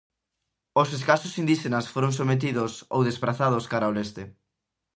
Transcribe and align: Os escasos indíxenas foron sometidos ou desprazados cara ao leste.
Os 0.81 0.89
escasos 0.97 1.37
indíxenas 1.41 1.89
foron 1.93 2.11
sometidos 2.19 2.71
ou 2.95 3.01
desprazados 3.09 3.67
cara 3.71 3.85
ao 3.87 3.95
leste. 3.97 4.23